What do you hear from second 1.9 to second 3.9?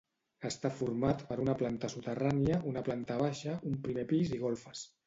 soterrània, una planta baixa, un